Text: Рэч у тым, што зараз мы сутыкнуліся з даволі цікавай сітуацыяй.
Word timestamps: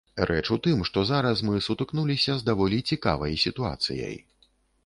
Рэч 0.27 0.43
у 0.53 0.55
тым, 0.67 0.79
што 0.89 1.03
зараз 1.09 1.43
мы 1.49 1.59
сутыкнуліся 1.67 2.37
з 2.39 2.47
даволі 2.49 2.79
цікавай 2.93 3.41
сітуацыяй. 3.45 4.19